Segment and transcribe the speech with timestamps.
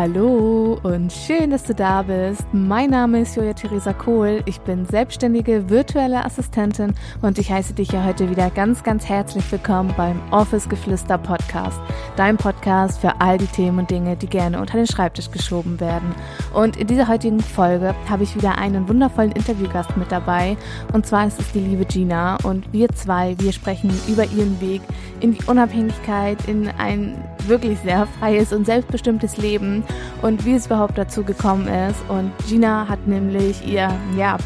[0.00, 2.46] Hallo und schön, dass du da bist.
[2.54, 4.42] Mein Name ist Julia Theresa Kohl.
[4.46, 9.52] Ich bin selbstständige virtuelle Assistentin und ich heiße dich ja heute wieder ganz, ganz herzlich
[9.52, 11.78] willkommen beim Office Geflüster Podcast.
[12.16, 16.14] Dein Podcast für all die Themen und Dinge, die gerne unter den Schreibtisch geschoben werden.
[16.54, 20.56] Und in dieser heutigen Folge habe ich wieder einen wundervollen Interviewgast mit dabei.
[20.94, 22.38] Und zwar ist es die liebe Gina.
[22.42, 24.80] Und wir zwei, wir sprechen über ihren Weg
[25.20, 29.84] in die Unabhängigkeit, in ein wirklich sehr freies und selbstbestimmtes Leben
[30.22, 31.98] und wie es überhaupt dazu gekommen ist.
[32.08, 34.36] Und Gina hat nämlich ihr, ja,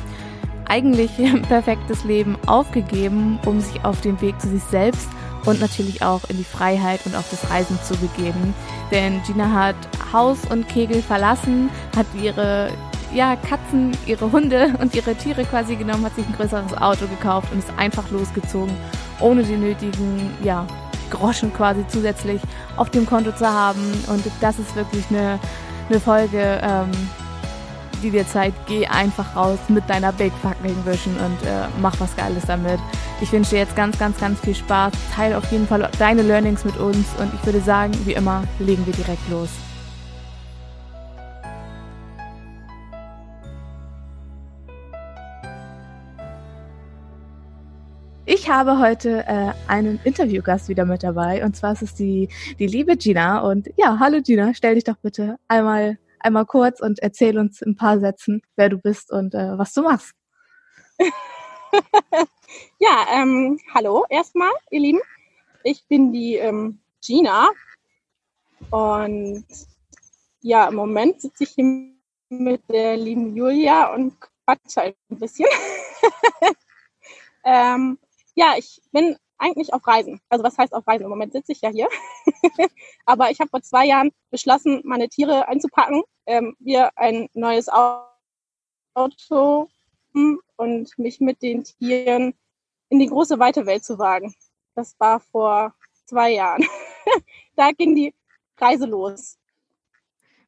[0.66, 1.10] eigentlich
[1.48, 5.08] perfektes Leben aufgegeben, um sich auf den Weg zu sich selbst
[5.44, 8.54] und natürlich auch in die Freiheit und auf das Reisen zu begeben.
[8.90, 9.76] Denn Gina hat
[10.12, 12.70] Haus und Kegel verlassen, hat ihre
[13.14, 17.48] ja, Katzen, ihre Hunde und ihre Tiere quasi genommen, hat sich ein größeres Auto gekauft
[17.52, 18.74] und ist einfach losgezogen,
[19.20, 20.66] ohne die nötigen, ja,
[21.10, 22.40] Groschen quasi zusätzlich
[22.76, 23.80] auf dem Konto zu haben.
[24.08, 25.38] Und das ist wirklich eine,
[25.88, 26.90] eine Folge, ähm,
[28.02, 32.14] die dir zeigt, geh einfach raus mit deiner Big Fucking Vision und äh, mach was
[32.16, 32.78] Geiles damit.
[33.20, 34.92] Ich wünsche dir jetzt ganz, ganz, ganz viel Spaß.
[35.14, 38.84] Teile auf jeden Fall deine Learnings mit uns und ich würde sagen, wie immer, legen
[38.86, 39.48] wir direkt los.
[48.54, 52.28] Habe heute äh, einen Interviewgast wieder mit dabei und zwar ist es die,
[52.60, 53.40] die liebe Gina.
[53.40, 57.72] Und ja, hallo Gina, stell dich doch bitte einmal, einmal kurz und erzähl uns in
[57.72, 60.12] ein paar Sätzen, wer du bist und äh, was du machst.
[62.78, 65.00] ja, ähm, hallo erstmal, ihr Lieben.
[65.64, 67.48] Ich bin die ähm, Gina
[68.70, 69.46] und
[70.42, 71.90] ja, im Moment sitze ich hier
[72.28, 75.48] mit der lieben Julia und quatsche ein bisschen.
[77.44, 77.98] ähm,
[78.34, 80.20] ja, ich bin eigentlich auf Reisen.
[80.28, 81.04] Also was heißt auf Reisen?
[81.04, 81.88] Im Moment sitze ich ja hier.
[83.06, 89.68] Aber ich habe vor zwei Jahren beschlossen, meine Tiere einzupacken, ähm, mir ein neues Auto
[90.56, 92.34] und mich mit den Tieren
[92.88, 94.34] in die große weite Welt zu wagen.
[94.74, 95.74] Das war vor
[96.06, 96.64] zwei Jahren.
[97.56, 98.14] da ging die
[98.58, 99.38] Reise los.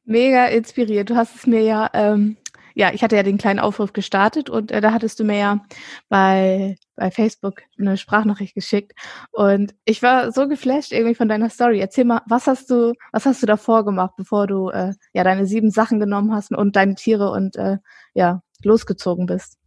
[0.05, 1.09] Mega inspiriert.
[1.09, 2.37] Du hast es mir ja ähm,
[2.77, 5.65] ja, ich hatte ja den kleinen Aufruf gestartet und äh, da hattest du mir ja
[6.09, 8.93] bei, bei Facebook eine Sprachnachricht geschickt
[9.31, 11.79] und ich war so geflasht irgendwie von deiner Story.
[11.79, 15.47] Erzähl mal, was hast du, was hast du davor gemacht, bevor du äh, ja deine
[15.47, 17.77] sieben Sachen genommen hast und deine Tiere und äh,
[18.13, 19.57] ja losgezogen bist?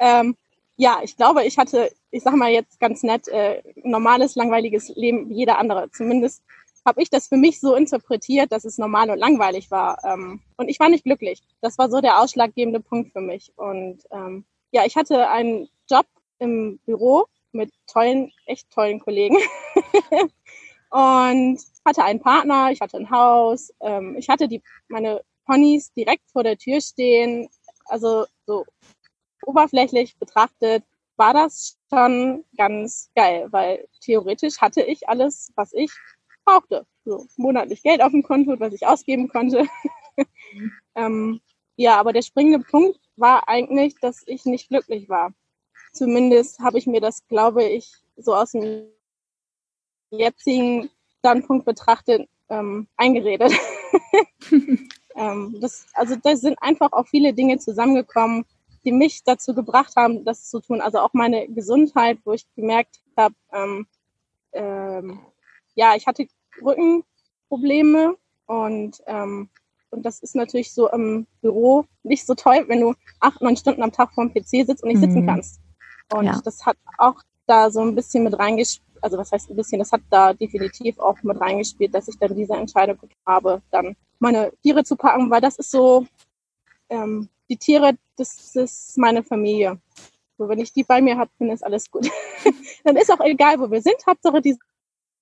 [0.00, 0.36] Ähm,
[0.76, 5.28] ja, ich glaube, ich hatte, ich sag mal jetzt ganz nett, äh, normales, langweiliges Leben
[5.30, 5.88] wie jeder andere.
[5.92, 6.42] Zumindest
[6.84, 9.98] habe ich das für mich so interpretiert, dass es normal und langweilig war.
[10.04, 11.42] Ähm, und ich war nicht glücklich.
[11.60, 13.52] Das war so der ausschlaggebende Punkt für mich.
[13.56, 16.06] Und ähm, ja, ich hatte einen Job
[16.38, 19.36] im Büro mit tollen, echt tollen Kollegen.
[20.90, 26.30] und hatte einen Partner, ich hatte ein Haus, ähm, ich hatte die, meine Ponys direkt
[26.30, 27.48] vor der Tür stehen.
[27.86, 28.64] Also so
[29.46, 30.84] oberflächlich betrachtet
[31.16, 35.90] war das schon ganz geil, weil theoretisch hatte ich alles, was ich
[36.44, 36.86] brauchte.
[37.04, 39.66] So monatlich Geld auf dem Konto, was ich ausgeben konnte.
[40.94, 41.40] ähm,
[41.76, 45.32] ja, aber der springende Punkt war eigentlich, dass ich nicht glücklich war.
[45.92, 48.86] Zumindest habe ich mir das, glaube ich, so aus dem
[50.10, 53.52] jetzigen Standpunkt betrachtet ähm, eingeredet.
[55.16, 58.44] ähm, das, also da sind einfach auch viele Dinge zusammengekommen,
[58.84, 60.80] die mich dazu gebracht haben, das zu tun.
[60.80, 63.86] Also auch meine Gesundheit, wo ich gemerkt habe, ähm,
[64.52, 65.20] ähm,
[65.74, 66.26] ja, ich hatte
[66.62, 68.16] Rückenprobleme
[68.46, 69.48] und, ähm,
[69.90, 73.82] und das ist natürlich so im Büro nicht so toll, wenn du acht, neun Stunden
[73.82, 75.12] am Tag vorm PC sitzt und nicht mhm.
[75.12, 75.60] sitzen kannst.
[76.12, 76.40] Und ja.
[76.44, 79.92] das hat auch da so ein bisschen mit reingespielt, also was heißt ein bisschen, das
[79.92, 84.84] hat da definitiv auch mit reingespielt, dass ich dann diese Entscheidung habe, dann meine Tiere
[84.84, 86.06] zu packen, weil das ist so,
[86.88, 89.78] ähm, die Tiere, das ist meine Familie.
[90.38, 92.08] So, wenn ich die bei mir habe, dann ist alles gut.
[92.84, 94.56] dann ist auch egal, wo wir sind, Hauptsache die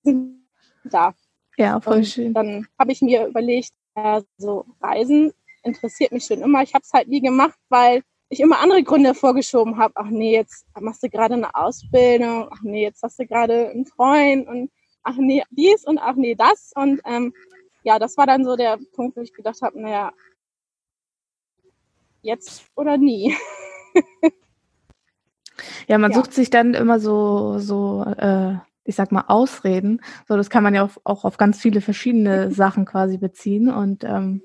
[0.03, 0.47] sind
[0.85, 1.13] da.
[1.57, 2.33] Ja, voll und schön.
[2.33, 5.33] Dann habe ich mir überlegt, also Reisen
[5.63, 6.63] interessiert mich schon immer.
[6.63, 9.93] Ich habe es halt nie gemacht, weil ich immer andere Gründe vorgeschoben habe.
[9.95, 12.49] Ach nee, jetzt machst du gerade eine Ausbildung.
[12.51, 14.71] Ach nee, jetzt hast du gerade einen Freund und
[15.03, 16.71] ach nee, dies und ach nee, das.
[16.75, 17.33] Und ähm,
[17.83, 20.11] ja, das war dann so der Punkt, wo ich gedacht habe, naja,
[22.21, 23.35] jetzt oder nie.
[25.87, 26.17] ja, man ja.
[26.17, 30.01] sucht sich dann immer so, so äh, ich sag mal, Ausreden.
[30.27, 33.69] So, das kann man ja auch, auch auf ganz viele verschiedene Sachen quasi beziehen.
[33.69, 34.41] Und ähm,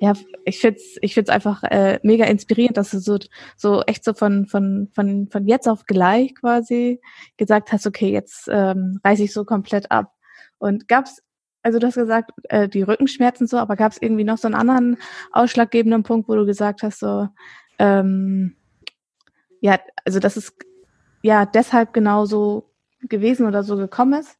[0.00, 3.18] ja, ich find's, ich find's einfach äh, mega inspirierend, dass du so,
[3.56, 7.00] so echt so von, von, von, von jetzt auf gleich quasi
[7.36, 10.12] gesagt hast, okay, jetzt ähm, reiße ich so komplett ab.
[10.58, 11.22] Und gab's
[11.62, 14.56] also du hast gesagt, äh, die Rückenschmerzen so, aber gab es irgendwie noch so einen
[14.56, 14.96] anderen
[15.30, 17.28] ausschlaggebenden Punkt, wo du gesagt hast, so,
[17.78, 18.56] ähm,
[19.60, 20.52] ja, also dass es
[21.22, 22.71] ja deshalb genauso
[23.08, 24.36] gewesen oder so gekommen ist?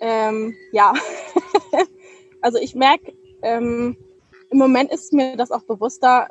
[0.00, 0.92] Ähm, ja,
[2.40, 3.12] also ich merke,
[3.42, 3.96] ähm,
[4.50, 6.28] im Moment ist mir das auch bewusster.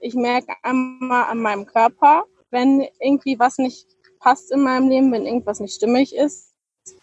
[0.00, 3.86] Ich merke einmal an meinem Körper, wenn irgendwie was nicht
[4.18, 6.54] passt in meinem Leben, wenn irgendwas nicht stimmig ist,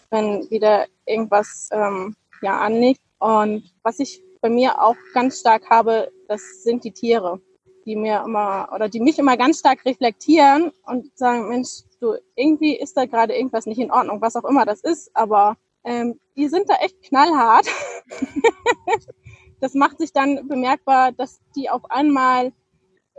[0.09, 3.01] wenn wieder irgendwas ähm, ja anliegt.
[3.19, 7.41] Und was ich bei mir auch ganz stark habe, das sind die Tiere,
[7.85, 12.75] die mir immer oder die mich immer ganz stark reflektieren und sagen, Mensch, du irgendwie
[12.75, 16.48] ist da gerade irgendwas nicht in Ordnung, was auch immer das ist, aber ähm, die
[16.48, 17.68] sind da echt knallhart.
[19.60, 22.54] das macht sich dann bemerkbar, dass die auf einmal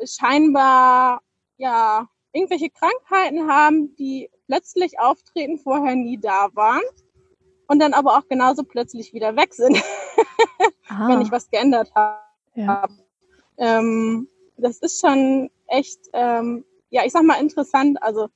[0.04, 1.22] scheinbar
[1.56, 6.82] ja irgendwelche Krankheiten haben, die plötzlich auftreten, vorher nie da waren
[7.66, 9.76] und dann aber auch genauso plötzlich wieder weg sind,
[10.88, 11.08] ah.
[11.08, 12.20] wenn ich was geändert habe.
[12.54, 12.88] Ja.
[13.58, 18.02] Ähm, das ist schon echt, ähm, ja, ich sag mal interessant.
[18.02, 18.28] Also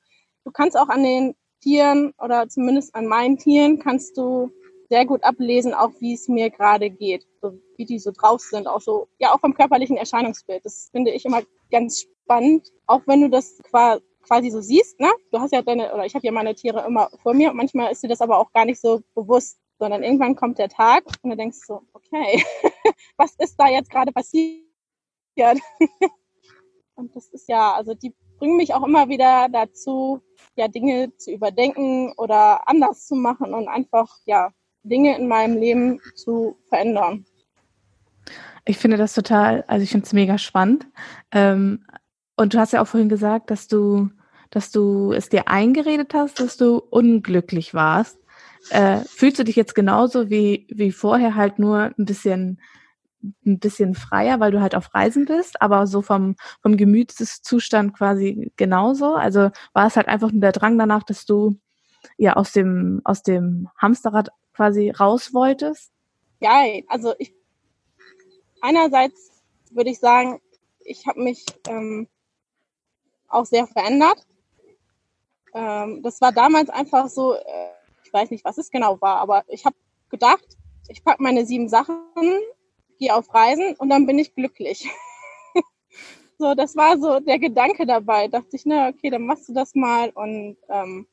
[0.44, 4.50] du kannst auch an den Tieren oder zumindest an meinen Tieren kannst du
[4.90, 8.66] sehr gut ablesen, auch wie es mir gerade geht, so wie die so drauf sind,
[8.66, 10.64] auch so, ja, auch vom körperlichen Erscheinungsbild.
[10.64, 13.60] Das finde ich immer ganz spannend, auch wenn du das
[14.22, 15.10] quasi so siehst, ne?
[15.32, 17.92] Du hast ja deine, oder ich habe ja meine Tiere immer vor mir und manchmal
[17.92, 21.30] ist dir das aber auch gar nicht so bewusst, sondern irgendwann kommt der Tag und
[21.30, 22.44] du denkst so, okay,
[23.16, 24.60] was ist da jetzt gerade passiert?
[26.94, 30.20] und das ist ja, also die bringen mich auch immer wieder dazu,
[30.56, 34.50] ja, Dinge zu überdenken oder anders zu machen und einfach, ja,
[34.82, 37.24] Dinge in meinem Leben zu verändern.
[38.66, 40.86] Ich finde das total, also ich finde es mega spannend.
[41.32, 41.84] Ähm,
[42.36, 44.10] und du hast ja auch vorhin gesagt, dass du,
[44.50, 48.18] dass du es dir eingeredet hast, dass du unglücklich warst.
[48.70, 52.60] Äh, fühlst du dich jetzt genauso wie, wie vorher halt nur ein bisschen
[53.46, 58.52] ein bisschen freier, weil du halt auf Reisen bist, aber so vom, vom Gemütszustand quasi
[58.56, 59.14] genauso.
[59.14, 61.56] Also war es halt einfach nur der Drang danach, dass du
[62.16, 65.92] ja aus dem, aus dem Hamsterrad quasi raus wolltest?
[66.40, 67.34] Ja, also ich
[68.60, 69.30] einerseits
[69.70, 70.40] würde ich sagen,
[70.80, 72.08] ich habe mich ähm,
[73.28, 74.26] auch sehr verändert.
[75.54, 77.70] Ähm, das war damals einfach so, äh,
[78.04, 79.76] ich weiß nicht, was es genau war, aber ich habe
[80.08, 80.56] gedacht,
[80.88, 81.98] ich packe meine sieben Sachen
[83.04, 84.88] gehe auf Reisen und dann bin ich glücklich.
[86.38, 88.28] so, das war so der Gedanke dabei.
[88.28, 91.06] Dachte ich, na okay, dann machst du das mal und ähm,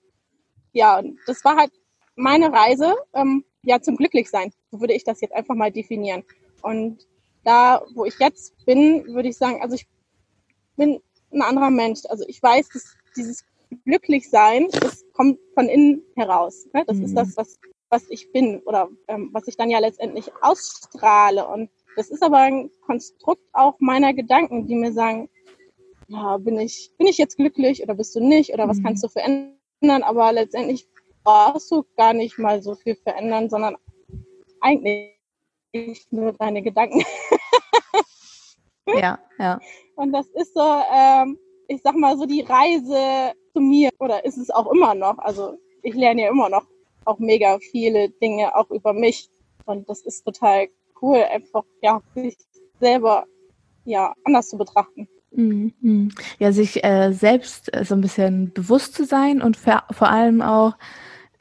[0.71, 1.71] ja, das war halt
[2.15, 4.53] meine Reise, ähm, ja, zum Glücklichsein.
[4.71, 6.23] So würde ich das jetzt einfach mal definieren.
[6.61, 7.07] Und
[7.43, 9.87] da, wo ich jetzt bin, würde ich sagen, also ich
[10.77, 11.01] bin
[11.33, 12.01] ein anderer Mensch.
[12.07, 13.43] Also ich weiß, dass dieses
[13.85, 16.67] Glücklichsein, das kommt von innen heraus.
[16.73, 16.85] Ne?
[16.85, 17.05] Das mhm.
[17.05, 17.59] ist das, was
[17.91, 21.47] was ich bin oder ähm, was ich dann ja letztendlich ausstrahle.
[21.47, 25.29] Und das ist aber ein Konstrukt auch meiner Gedanken, die mir sagen,
[26.07, 28.83] ja, bin ich, bin ich jetzt glücklich oder bist du nicht oder was mhm.
[28.83, 30.03] kannst du verändern?
[30.03, 30.87] Aber letztendlich
[31.23, 33.77] brauchst du gar nicht mal so viel verändern, sondern
[34.59, 35.15] eigentlich
[36.11, 37.03] nur deine Gedanken.
[38.87, 39.59] ja, ja.
[39.95, 41.37] Und das ist so, ähm,
[41.67, 45.17] ich sag mal so die Reise zu mir oder ist es auch immer noch.
[45.19, 46.65] Also ich lerne ja immer noch
[47.05, 49.29] auch mega viele Dinge auch über mich.
[49.65, 50.67] Und das ist total
[51.01, 52.37] cool, einfach ja, sich
[52.79, 53.25] selber
[53.85, 55.07] ja anders zu betrachten.
[55.33, 56.11] Mhm.
[56.39, 60.73] Ja, sich äh, selbst äh, so ein bisschen bewusst zu sein und vor allem auch,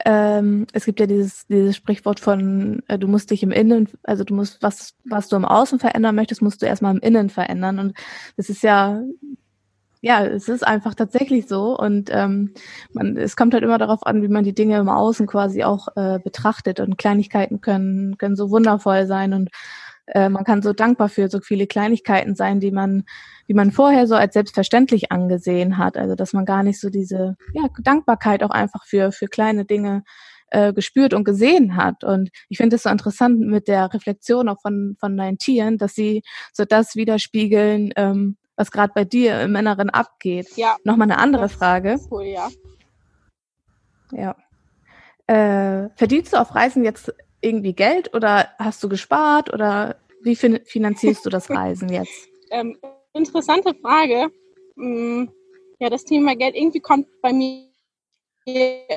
[0.05, 4.23] ähm, es gibt ja dieses, dieses Sprichwort von, äh, du musst dich im Innen, also
[4.23, 7.79] du musst, was, was du im Außen verändern möchtest, musst du erstmal im Innen verändern.
[7.79, 7.97] Und
[8.37, 9.01] das ist ja
[10.01, 12.53] ja, es ist einfach tatsächlich so und ähm,
[12.91, 15.89] man, es kommt halt immer darauf an, wie man die Dinge im Außen quasi auch
[15.95, 19.49] äh, betrachtet und Kleinigkeiten können können so wundervoll sein und
[20.07, 23.03] äh, man kann so dankbar für so viele Kleinigkeiten sein, die man
[23.47, 27.35] die man vorher so als selbstverständlich angesehen hat, also dass man gar nicht so diese
[27.53, 30.03] ja, Dankbarkeit auch einfach für für kleine Dinge
[30.51, 32.03] äh, gespürt und gesehen hat.
[32.03, 35.93] Und ich finde es so interessant mit der Reflexion auch von, von deinen Tieren, dass
[35.95, 40.55] sie so das widerspiegeln, ähm, was gerade bei dir im Inneren abgeht.
[40.55, 40.77] Ja.
[40.83, 41.99] Nochmal eine andere Frage.
[42.09, 42.49] Cool, ja.
[44.11, 44.35] Ja.
[45.27, 50.59] Äh, verdienst du auf Reisen jetzt irgendwie Geld oder hast du gespart oder wie fin
[50.65, 52.31] finanzierst du das Reisen jetzt?
[52.51, 52.77] ähm,
[53.13, 54.31] interessante Frage.
[54.75, 55.31] Hm,
[55.79, 57.65] ja, das Thema Geld, irgendwie kommt bei mir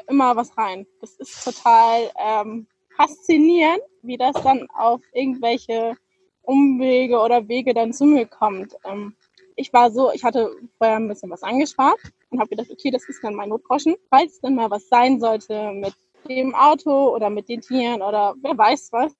[0.08, 0.86] immer was rein.
[1.00, 5.96] Das ist total ähm, faszinierend, wie das dann auf irgendwelche
[6.42, 8.74] Umwege oder Wege dann zu mir kommt.
[8.84, 9.16] Ähm,
[9.56, 11.98] ich war so, ich hatte vorher ein bisschen was angespart
[12.30, 13.96] und habe gedacht, okay, das ist dann mein Notgroschen.
[14.10, 15.94] Falls dann mal was sein sollte mit
[16.28, 19.12] dem Auto oder mit den Tieren oder wer weiß was,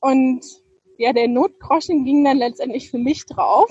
[0.00, 0.44] Und
[0.96, 3.68] ja, der Notgroschen ging dann letztendlich für mich drauf.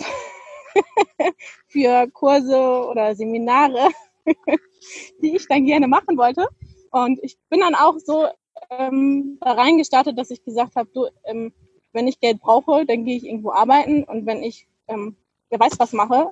[1.67, 3.89] für Kurse oder Seminare,
[5.21, 6.47] die ich dann gerne machen wollte.
[6.91, 8.27] Und ich bin dann auch so
[8.69, 11.53] ähm, da reingestartet, dass ich gesagt habe, du, ähm,
[11.93, 15.15] wenn ich Geld brauche, dann gehe ich irgendwo arbeiten und wenn ich, ähm,
[15.49, 16.31] wer weiß was mache,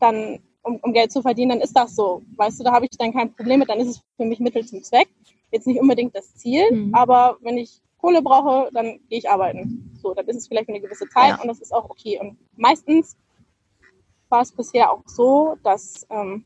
[0.00, 2.22] dann um, um Geld zu verdienen, dann ist das so.
[2.36, 4.64] Weißt du, da habe ich dann kein Problem mit, dann ist es für mich Mittel
[4.66, 5.08] zum Zweck.
[5.52, 6.94] Jetzt nicht unbedingt das Ziel, mhm.
[6.94, 9.96] aber wenn ich Kohle brauche, dann gehe ich arbeiten.
[10.02, 11.40] So, dann ist es vielleicht für eine gewisse Zeit ja.
[11.40, 12.18] und das ist auch okay.
[12.20, 13.16] Und meistens
[14.28, 16.44] war es bisher auch so, dass ähm,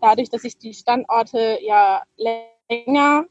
[0.00, 3.24] dadurch, dass ich die Standorte ja länger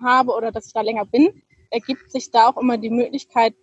[0.00, 3.54] habe oder dass ich da länger bin, ergibt sich da auch immer die Möglichkeit,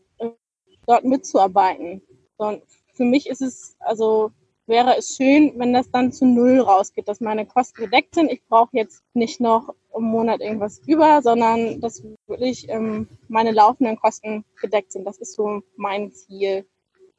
[0.85, 2.01] dort mitzuarbeiten.
[2.37, 2.61] Und
[2.95, 4.31] für mich ist es, also
[4.67, 8.31] wäre es schön, wenn das dann zu null rausgeht, dass meine Kosten gedeckt sind.
[8.31, 13.97] Ich brauche jetzt nicht noch im Monat irgendwas über, sondern dass wirklich ähm, meine laufenden
[13.97, 15.05] Kosten gedeckt sind.
[15.05, 16.65] Das ist so mein Ziel.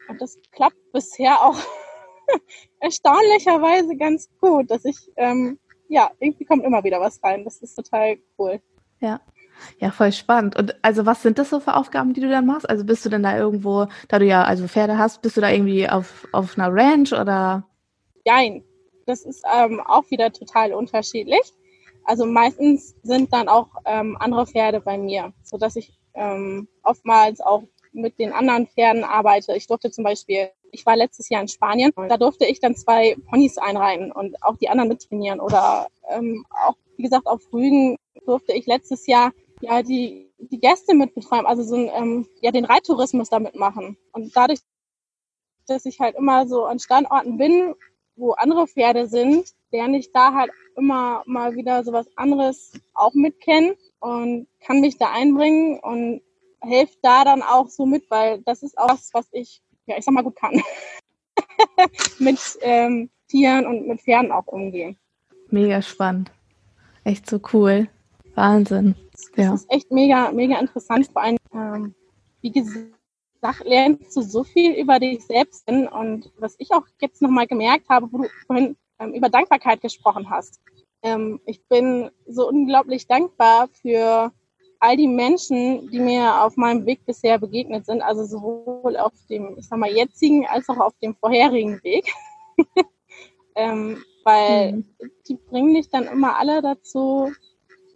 [0.09, 1.59] Und das klappt bisher auch
[2.81, 7.45] erstaunlicherweise ganz gut, dass ich, ähm, ja, irgendwie kommt immer wieder was rein.
[7.45, 8.61] Das ist total cool.
[9.01, 9.21] Ja.
[9.79, 10.57] Ja, voll spannend.
[10.57, 12.69] Und also was sind das so für Aufgaben, die du dann machst?
[12.69, 15.51] Also bist du denn da irgendwo, da du ja also Pferde hast, bist du da
[15.51, 17.65] irgendwie auf, auf einer Ranch oder?
[18.25, 18.65] Nein,
[19.07, 21.53] das ist ähm, auch wieder total unterschiedlich.
[22.05, 27.41] Also meistens sind dann auch ähm, andere Pferde bei mir, so dass ich ähm, oftmals
[27.41, 29.57] auch mit den anderen Pferden arbeite.
[29.57, 33.17] Ich durfte zum Beispiel, ich war letztes Jahr in Spanien, da durfte ich dann zwei
[33.29, 37.97] Ponys einreiten und auch die anderen mittrainieren oder ähm, auch, wie gesagt, auf Rügen
[38.27, 42.65] durfte ich letztes Jahr ja die, die Gäste mitbetreuen, also so ein, ähm, ja, den
[42.65, 43.97] Reittourismus damit machen.
[44.13, 44.61] Und dadurch,
[45.67, 47.75] dass ich halt immer so an Standorten bin,
[48.17, 53.75] wo andere Pferde sind, lerne ich da halt immer mal wieder sowas anderes auch mitkennen
[54.01, 56.23] und kann mich da einbringen und
[56.63, 60.05] hilft da dann auch so mit, weil das ist auch was, was ich, ja, ich
[60.05, 60.63] sag mal, gut kann.
[62.19, 64.97] mit ähm, Tieren und mit Pferden auch umgehen.
[65.51, 66.31] Mega spannend.
[67.05, 67.89] Echt so cool.
[68.35, 68.95] Wahnsinn.
[69.37, 69.53] Ja.
[69.53, 71.09] Das ist echt mega, mega interessant.
[71.13, 71.95] Vor allem, ähm,
[72.41, 77.47] wie gesagt, lernst du so viel über dich selbst und was ich auch jetzt nochmal
[77.47, 80.61] gemerkt habe, wo du vorhin ähm, über Dankbarkeit gesprochen hast.
[81.03, 84.33] Ähm, ich bin so unglaublich dankbar für
[84.81, 89.57] all die Menschen, die mir auf meinem Weg bisher begegnet sind, also sowohl auf dem,
[89.59, 92.13] ich sag mal, jetzigen als auch auf dem vorherigen Weg.
[93.55, 94.85] ähm, weil mhm.
[95.29, 97.33] die bringen mich dann immer alle dazu,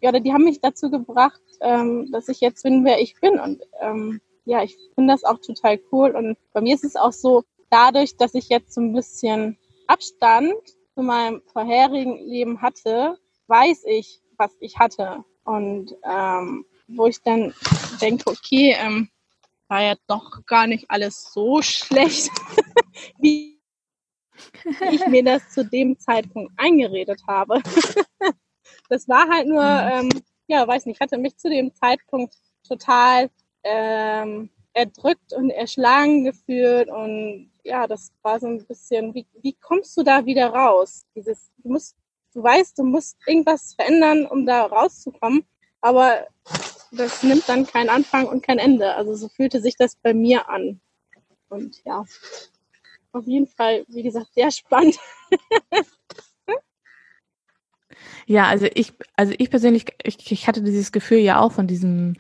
[0.09, 3.39] oder die haben mich dazu gebracht, ähm, dass ich jetzt bin, wer ich bin.
[3.39, 6.11] Und ähm, ja, ich finde das auch total cool.
[6.11, 10.55] Und bei mir ist es auch so, dadurch, dass ich jetzt so ein bisschen Abstand
[10.95, 15.25] zu meinem vorherigen Leben hatte, weiß ich, was ich hatte.
[15.45, 17.55] Und ähm, wo ich dann
[18.01, 19.09] denke, okay, ähm,
[19.69, 22.31] war ja doch gar nicht alles so schlecht,
[23.19, 23.61] wie
[24.91, 27.63] ich mir das zu dem Zeitpunkt eingeredet habe.
[28.91, 30.11] das war halt nur, ähm,
[30.49, 32.35] ja, weiß nicht, hatte mich zu dem Zeitpunkt
[32.67, 33.31] total
[33.63, 39.97] ähm, erdrückt und erschlagen gefühlt und ja, das war so ein bisschen, wie, wie kommst
[39.97, 41.05] du da wieder raus?
[41.15, 41.97] Dieses, du musst,
[42.35, 45.45] du weißt, du musst irgendwas verändern, um da rauszukommen,
[45.81, 46.27] aber
[46.93, 48.95] das nimmt dann keinen Anfang und kein Ende.
[48.95, 50.81] Also so fühlte sich das bei mir an.
[51.49, 52.05] Und ja,
[53.13, 54.99] auf jeden Fall, wie gesagt, sehr spannend.
[58.27, 62.15] Ja, also ich, also ich persönlich, ich, ich hatte dieses Gefühl ja auch von diesem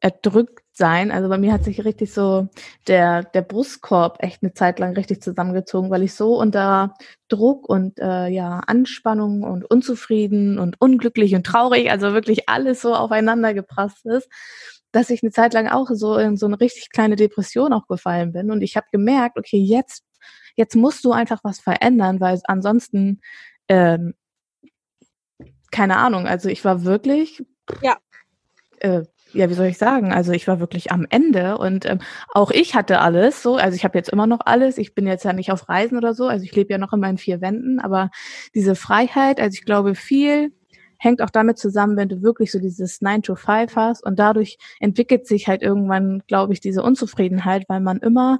[0.00, 1.10] Erdrücktsein.
[1.10, 2.48] Also bei mir hat sich richtig so
[2.88, 6.94] der, der Brustkorb echt eine Zeit lang richtig zusammengezogen, weil ich so unter
[7.28, 12.94] Druck und äh, ja, Anspannung und unzufrieden und unglücklich und traurig, also wirklich alles so
[12.94, 14.28] aufeinander geprasst ist,
[14.92, 18.32] dass ich eine Zeit lang auch so in so eine richtig kleine Depression auch gefallen
[18.32, 18.50] bin.
[18.50, 20.04] Und ich habe gemerkt, okay, jetzt,
[20.56, 23.20] jetzt musst du einfach was verändern, weil ansonsten
[23.68, 24.14] ähm,
[25.76, 27.44] keine Ahnung, also ich war wirklich,
[27.82, 27.98] ja,
[28.80, 29.02] äh,
[29.34, 30.10] ja, wie soll ich sagen?
[30.10, 31.98] Also ich war wirklich am Ende und ähm,
[32.32, 33.56] auch ich hatte alles so.
[33.56, 34.78] Also ich habe jetzt immer noch alles.
[34.78, 36.28] Ich bin jetzt ja nicht auf Reisen oder so.
[36.28, 37.78] Also ich lebe ja noch in meinen vier Wänden.
[37.78, 38.10] Aber
[38.54, 40.54] diese Freiheit, also ich glaube viel
[40.96, 44.56] hängt auch damit zusammen, wenn du wirklich so dieses 9 to 5 hast und dadurch
[44.80, 48.38] entwickelt sich halt irgendwann, glaube ich, diese Unzufriedenheit, weil man immer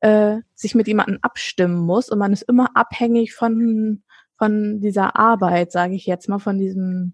[0.00, 4.02] äh, sich mit jemandem abstimmen muss und man ist immer abhängig von
[4.42, 7.12] von dieser Arbeit, sage ich jetzt mal, von diesem,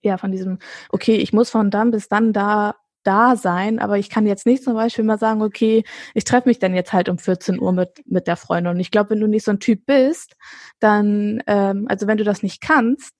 [0.00, 4.08] ja, von diesem, okay, ich muss von dann bis dann da da sein, aber ich
[4.08, 7.18] kann jetzt nicht zum Beispiel mal sagen, okay, ich treffe mich dann jetzt halt um
[7.18, 8.72] 14 Uhr mit, mit der Freundin.
[8.72, 10.36] Und ich glaube, wenn du nicht so ein Typ bist,
[10.78, 13.12] dann, ähm, also wenn du das nicht kannst,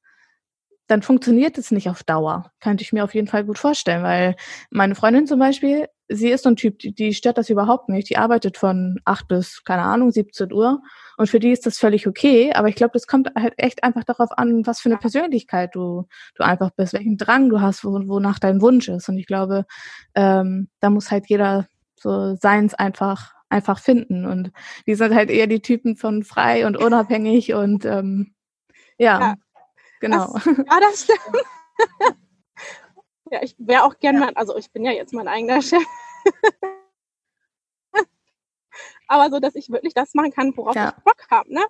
[0.86, 2.50] dann funktioniert es nicht auf Dauer.
[2.60, 4.36] Könnte ich mir auf jeden Fall gut vorstellen, weil
[4.70, 8.08] meine Freundin zum Beispiel, sie ist so ein Typ, die, die stört das überhaupt nicht.
[8.08, 10.82] Die arbeitet von acht bis, keine Ahnung, 17 Uhr.
[11.16, 12.52] Und für die ist das völlig okay.
[12.54, 16.06] Aber ich glaube, das kommt halt echt einfach darauf an, was für eine Persönlichkeit du,
[16.34, 19.08] du einfach bist, welchen Drang du hast, wo, wonach dein Wunsch ist.
[19.08, 19.66] Und ich glaube,
[20.14, 24.26] ähm, da muss halt jeder so seins einfach einfach finden.
[24.26, 24.52] Und
[24.86, 28.34] die sind halt eher die Typen von frei und unabhängig und ähm,
[28.98, 29.34] ja, ja,
[30.00, 30.34] genau.
[30.34, 32.18] Das, ja, das stimmt.
[33.30, 35.82] Ja, ich wäre auch gern mal, also ich bin ja jetzt mein eigener Chef.
[39.08, 40.94] Aber so, dass ich wirklich das machen kann, worauf ja.
[40.96, 41.64] ich Bock habe, ne?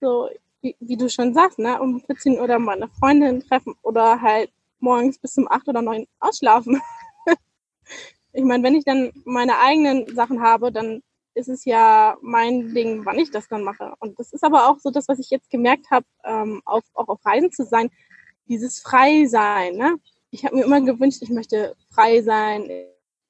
[0.00, 0.28] So,
[0.60, 1.80] wie, wie, du schon sagst, ne?
[1.80, 6.06] Um 14 Uhr mal eine Freundin treffen oder halt morgens bis zum 8 oder 9
[6.20, 6.82] ausschlafen.
[8.32, 11.02] ich meine, wenn ich dann meine eigenen Sachen habe, dann
[11.34, 13.94] ist es ja mein Ding, wann ich das dann mache.
[14.00, 17.08] Und das ist aber auch so das, was ich jetzt gemerkt habe, ähm, auf, auch
[17.08, 17.90] auf Reisen zu sein,
[18.48, 19.76] dieses Frei-Sein.
[19.76, 19.96] Ne?
[20.34, 22.68] Ich habe mir immer gewünscht, ich möchte frei sein,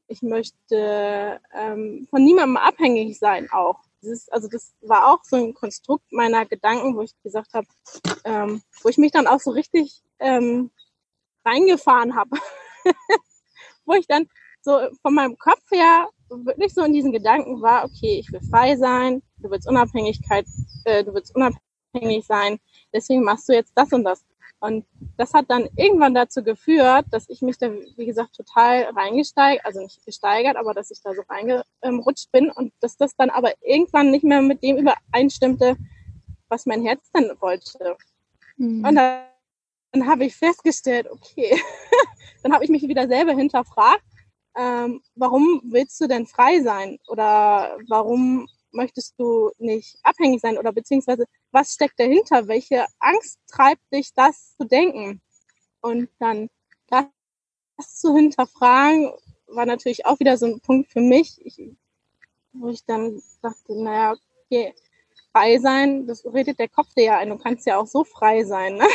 [0.06, 3.80] ich möchte ähm, von niemandem abhängig sein auch.
[4.02, 7.66] Dieses, also das war auch so ein Konstrukt meiner Gedanken, wo ich gesagt habe,
[8.24, 10.70] ähm, wo ich mich dann auch so richtig ähm,
[11.44, 12.38] reingefahren habe.
[13.84, 14.28] wo ich dann
[14.60, 18.76] so von meinem Kopf her wirklich so in diesen Gedanken war, okay, ich will frei
[18.76, 20.46] sein, du willst Unabhängigkeit,
[20.84, 22.58] äh, du willst unabhängig sein,
[22.92, 24.24] deswegen machst du jetzt das und das.
[24.62, 29.66] Und das hat dann irgendwann dazu geführt, dass ich mich da, wie gesagt, total reingesteigert,
[29.66, 33.52] also nicht gesteigert, aber dass ich da so reingerutscht bin und dass das dann aber
[33.60, 35.76] irgendwann nicht mehr mit dem übereinstimmte,
[36.48, 37.96] was mein Herz dann wollte.
[38.56, 38.84] Mhm.
[38.84, 39.24] Und dann,
[39.90, 41.60] dann habe ich festgestellt, okay,
[42.44, 44.04] dann habe ich mich wieder selber hinterfragt
[44.56, 46.98] ähm, warum willst du denn frei sein?
[47.08, 50.58] Oder warum möchtest du nicht abhängig sein?
[50.58, 52.48] Oder beziehungsweise, was steckt dahinter?
[52.48, 55.20] Welche Angst treibt dich, das zu denken?
[55.80, 56.48] Und dann
[56.88, 57.06] das
[57.96, 59.12] zu hinterfragen,
[59.48, 61.60] war natürlich auch wieder so ein Punkt für mich, ich,
[62.52, 64.74] wo ich dann dachte, naja, okay,
[65.32, 68.44] frei sein, das redet der Kopf dir ja ein, du kannst ja auch so frei
[68.44, 68.76] sein.
[68.76, 68.86] Ne?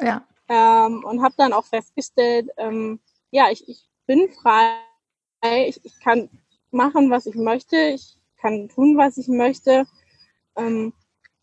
[0.00, 0.26] Ja.
[0.48, 2.98] Ähm, und habe dann auch festgestellt, ähm,
[3.30, 4.74] ja, ich, ich bin frei,
[5.66, 6.28] ich, ich kann
[6.70, 9.86] machen, was ich möchte, ich kann tun, was ich möchte,
[10.56, 10.92] ähm,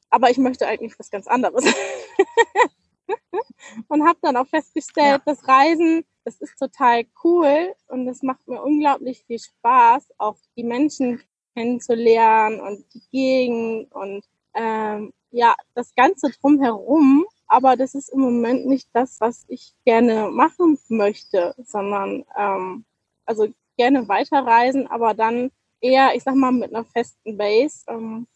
[0.10, 1.66] aber ich möchte eigentlich was ganz anderes.
[3.88, 5.34] und habe dann auch festgestellt, ja.
[5.34, 10.64] das Reisen, das ist total cool und es macht mir unglaublich viel Spaß, auch die
[10.64, 11.22] Menschen
[11.56, 18.68] kennenzulernen und die Gegend und ähm, ja, das Ganze drumherum aber das ist im Moment
[18.68, 22.86] nicht das, was ich gerne machen möchte, sondern ähm,
[23.26, 28.28] also gerne weiterreisen, aber dann eher, ich sag mal, mit einer festen Base, ähm,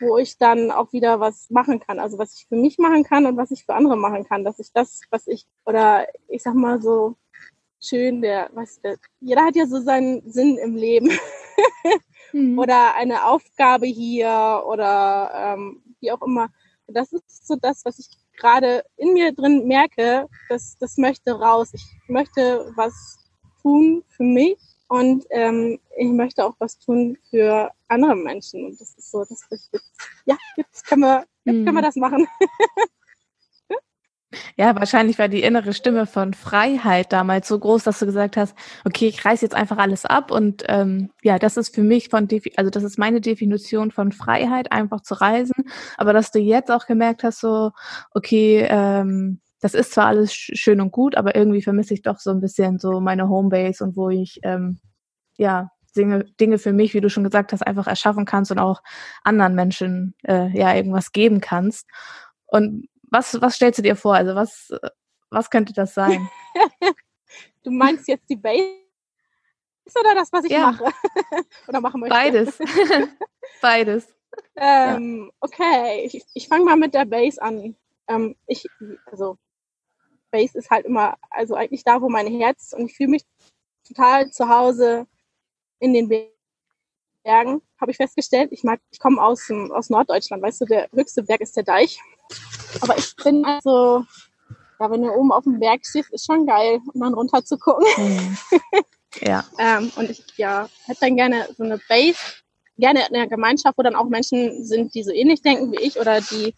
[0.00, 1.98] wo ich dann auch wieder was machen kann.
[1.98, 4.44] Also was ich für mich machen kann und was ich für andere machen kann.
[4.44, 7.16] Dass ich das, was ich, oder ich sag mal so
[7.80, 11.10] schön, der, was der, jeder hat ja so seinen Sinn im Leben.
[12.32, 12.58] mhm.
[12.58, 16.50] Oder eine Aufgabe hier oder ähm, wie auch immer
[16.86, 21.70] das ist so das, was ich gerade in mir drin merke, das, das möchte raus.
[21.72, 23.18] Ich möchte was
[23.62, 24.58] tun für mich
[24.94, 28.64] und ähm, ich möchte auch was tun für andere Menschen.
[28.66, 29.90] Und das ist so, das ist jetzt,
[30.24, 31.82] ja, jetzt können wir, jetzt können wir mhm.
[31.82, 32.26] das machen.
[34.56, 38.56] Ja, wahrscheinlich war die innere Stimme von Freiheit damals so groß, dass du gesagt hast,
[38.84, 42.28] okay, ich reiß jetzt einfach alles ab und ähm, ja, das ist für mich von,
[42.56, 45.64] also das ist meine Definition von Freiheit, einfach zu reisen,
[45.96, 47.70] aber dass du jetzt auch gemerkt hast, so,
[48.12, 52.30] okay, ähm, das ist zwar alles schön und gut, aber irgendwie vermisse ich doch so
[52.30, 54.78] ein bisschen so meine Homebase und wo ich ähm,
[55.38, 58.82] ja Dinge, Dinge für mich, wie du schon gesagt hast, einfach erschaffen kannst und auch
[59.22, 61.88] anderen Menschen äh, ja irgendwas geben kannst.
[62.44, 64.14] Und was, was stellst du dir vor?
[64.14, 64.68] Also was,
[65.30, 66.28] was könnte das sein?
[67.64, 68.68] du meinst jetzt die Base
[69.98, 70.72] oder das, was ich ja.
[70.72, 70.84] mache?
[71.68, 72.14] oder machen möchte?
[72.14, 72.58] Beides.
[73.62, 74.14] Beides.
[74.56, 77.74] Ähm, okay, ich, ich fange mal mit der Base an.
[78.08, 78.66] Ähm, ich,
[79.06, 79.38] also
[80.34, 83.22] Base ist halt immer, also eigentlich da, wo mein Herz und ich fühle mich
[83.86, 85.06] total zu Hause
[85.78, 86.08] in den
[87.22, 88.50] Bergen, habe ich festgestellt.
[88.50, 92.00] Ich mag, ich komme aus, aus Norddeutschland, weißt du, der höchste Berg ist der Deich.
[92.80, 94.04] Aber ich bin also,
[94.80, 97.56] ja, wenn du oben auf dem Berg stehst, ist schon geil, um dann runter zu
[97.56, 97.86] gucken.
[97.96, 98.38] Mhm.
[99.20, 99.44] Ja.
[99.58, 102.18] ähm, und ich ja, hätte dann gerne so eine Base,
[102.76, 106.00] gerne in einer Gemeinschaft, wo dann auch Menschen sind, die so ähnlich denken wie ich
[106.00, 106.54] oder die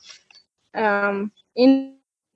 [0.72, 1.30] ähm,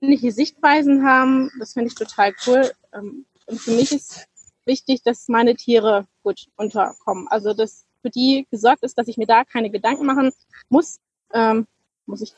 [0.01, 1.51] ähnliche Sichtweisen haben.
[1.59, 2.71] Das finde ich total cool.
[2.93, 4.27] Ähm, und für mich ist
[4.65, 7.27] wichtig, dass meine Tiere gut unterkommen.
[7.29, 10.31] Also dass für die gesorgt ist, dass ich mir da keine Gedanken machen
[10.69, 10.99] muss.
[11.33, 11.67] Ähm,
[12.05, 12.33] muss ich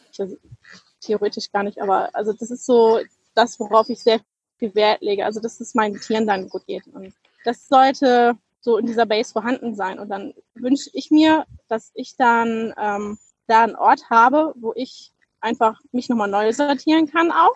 [0.99, 2.99] theoretisch gar nicht, aber also das ist so
[3.33, 4.19] das, worauf ich sehr
[4.57, 5.25] viel Wert lege.
[5.25, 6.85] Also dass es meinen Tieren dann gut geht.
[6.87, 7.13] Und
[7.45, 9.99] das sollte so in dieser Base vorhanden sein.
[9.99, 15.12] Und dann wünsche ich mir, dass ich dann ähm, da einen Ort habe, wo ich
[15.43, 17.55] einfach mich nochmal neu sortieren kann auch,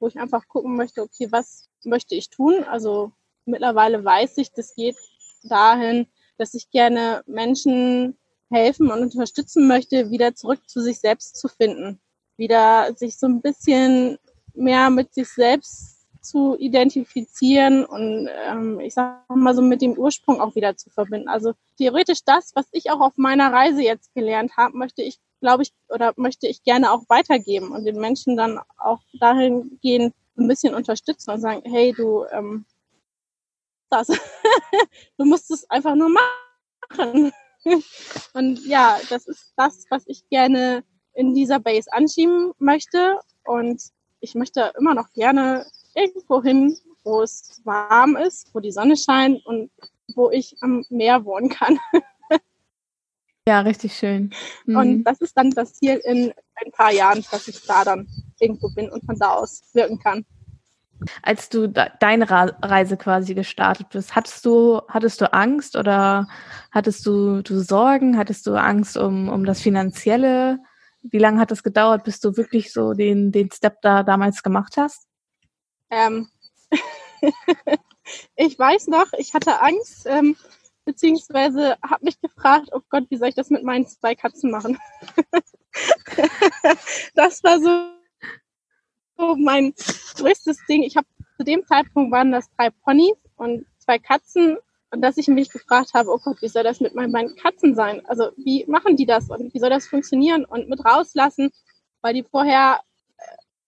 [0.00, 2.64] wo ich einfach gucken möchte, okay, was möchte ich tun?
[2.64, 3.12] Also
[3.44, 4.96] mittlerweile weiß ich, das geht
[5.44, 6.06] dahin,
[6.38, 8.18] dass ich gerne Menschen
[8.50, 12.00] helfen und unterstützen möchte, wieder zurück zu sich selbst zu finden,
[12.36, 14.18] wieder sich so ein bisschen
[14.54, 20.40] mehr mit sich selbst zu identifizieren und ähm, ich sage mal so mit dem Ursprung
[20.40, 21.28] auch wieder zu verbinden.
[21.28, 25.64] Also theoretisch das, was ich auch auf meiner Reise jetzt gelernt habe, möchte ich, glaube
[25.64, 30.74] ich, oder möchte ich gerne auch weitergeben und den Menschen dann auch dahingehend ein bisschen
[30.74, 32.64] unterstützen und sagen, hey, du, ähm,
[33.90, 34.06] das,
[35.18, 37.32] du musst es einfach nur machen.
[38.34, 43.82] und ja, das ist das, was ich gerne in dieser Base anschieben möchte und
[44.20, 49.44] ich möchte immer noch gerne irgendwo hin, wo es warm ist, wo die Sonne scheint
[49.44, 49.70] und
[50.14, 51.78] wo ich am Meer wohnen kann.
[53.46, 54.32] ja, richtig schön.
[54.66, 54.76] Mhm.
[54.76, 58.06] Und das ist dann das Ziel in ein paar Jahren, dass ich da dann
[58.38, 60.24] irgendwo bin und von da aus wirken kann.
[61.22, 66.28] Als du deine Reise quasi gestartet bist, hattest du, hattest du Angst oder
[66.70, 68.16] hattest du, du Sorgen?
[68.16, 70.58] Hattest du Angst um, um das Finanzielle?
[71.02, 74.76] Wie lange hat es gedauert, bis du wirklich so den, den Step da damals gemacht
[74.76, 75.08] hast?
[75.90, 76.28] Ähm,
[78.36, 80.36] ich weiß noch, ich hatte Angst, ähm,
[80.84, 84.78] beziehungsweise habe mich gefragt, oh Gott, wie soll ich das mit meinen zwei Katzen machen?
[87.14, 87.92] das war so,
[89.36, 89.74] mein
[90.16, 90.82] größtes Ding.
[90.82, 94.58] Ich habe zu dem Zeitpunkt waren das drei Ponys und zwei Katzen
[94.90, 97.74] und dass ich mich gefragt habe, oh Gott, wie soll das mit meinen beiden Katzen
[97.74, 98.04] sein?
[98.06, 101.50] Also wie machen die das und wie soll das funktionieren und mit rauslassen,
[102.02, 102.80] weil die vorher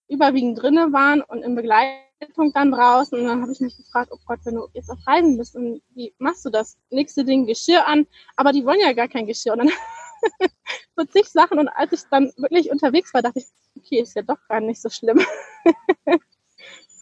[0.07, 4.19] überwiegend drinnen waren und im Begleitung dann draußen und dann habe ich mich gefragt, oh
[4.25, 6.77] Gott, wenn du jetzt auf Reisen bist und wie machst du das?
[6.89, 9.53] Du den Geschirr an, aber die wollen ja gar kein Geschirr.
[9.53, 9.69] Und dann
[10.95, 13.45] so zig Sachen und als ich dann wirklich unterwegs war, dachte ich,
[13.77, 15.21] okay, ist ja doch gar nicht so schlimm.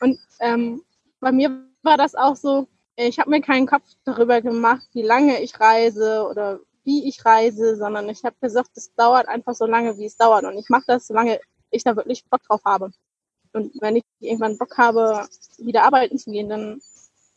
[0.02, 0.84] und ähm,
[1.20, 5.42] bei mir war das auch so, ich habe mir keinen Kopf darüber gemacht, wie lange
[5.42, 9.98] ich reise oder wie ich reise, sondern ich habe gesagt, es dauert einfach so lange,
[9.98, 10.44] wie es dauert.
[10.44, 11.40] Und ich mache das, solange
[11.74, 12.92] ich da wirklich Bock drauf habe.
[13.54, 16.82] Und wenn ich irgendwann Bock habe, wieder arbeiten zu gehen, dann,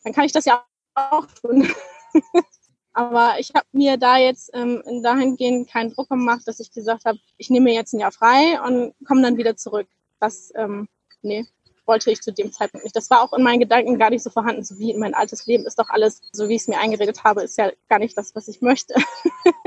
[0.03, 1.68] dann kann ich das ja auch tun.
[2.92, 7.18] Aber ich habe mir da jetzt ähm, dahingehend keinen Druck gemacht, dass ich gesagt habe,
[7.37, 9.87] ich nehme mir jetzt ein Jahr frei und komme dann wieder zurück.
[10.18, 10.88] Das, ähm,
[11.20, 11.44] nee,
[11.85, 12.96] wollte ich zu dem Zeitpunkt nicht.
[12.96, 15.66] Das war auch in meinen Gedanken gar nicht so vorhanden, so wie mein altes Leben
[15.66, 18.35] ist doch alles, so wie ich es mir eingeredet habe, ist ja gar nicht das,
[18.35, 18.94] was ich möchte.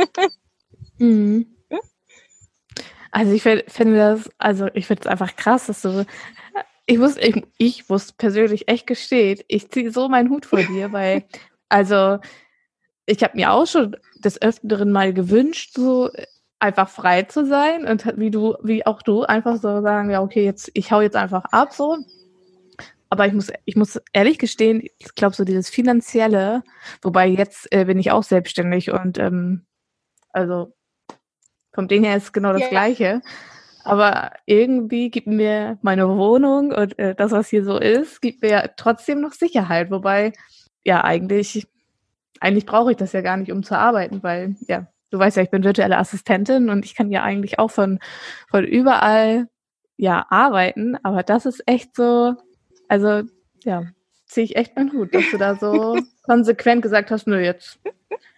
[0.98, 1.56] mhm.
[3.12, 6.06] Also ich finde das, also ich finde es einfach krass, dass du,
[6.86, 10.92] ich muss, ich, ich muss persönlich echt gestehen, ich ziehe so meinen Hut vor dir,
[10.92, 11.24] weil,
[11.70, 12.20] also
[13.06, 16.10] ich habe mir auch schon des Öfteren mal gewünscht, so
[16.60, 20.44] einfach frei zu sein und wie du, wie auch du, einfach so sagen, ja, okay,
[20.44, 21.98] jetzt, ich hau jetzt einfach ab, so.
[23.10, 26.64] Aber ich muss, ich muss ehrlich gestehen, ich glaube, so dieses Finanzielle,
[27.02, 29.66] wobei jetzt äh, bin ich auch selbstständig und ähm,
[30.32, 30.76] also
[31.74, 32.70] vom Ding her ist genau das yeah.
[32.70, 33.22] Gleiche.
[33.84, 38.72] Aber irgendwie gibt mir meine Wohnung und äh, das, was hier so ist, gibt mir
[38.78, 39.90] trotzdem noch Sicherheit.
[39.90, 40.34] Wobei,
[40.84, 41.68] ja, eigentlich,
[42.40, 45.44] eigentlich brauche ich das ja gar nicht, um zu arbeiten, weil, ja, du weißt ja,
[45.44, 48.00] ich bin virtuelle Assistentin und ich kann ja eigentlich auch von,
[48.50, 49.48] von überall,
[49.98, 50.98] ja, arbeiten.
[51.04, 52.36] Aber das ist echt so,
[52.90, 53.24] also,
[53.64, 53.84] ja,
[54.28, 57.80] ziehe ich echt meinen Hut, dass du da so konsequent gesagt hast, nö, jetzt